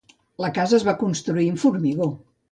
[0.43, 2.09] La casa es va construir amb formigó.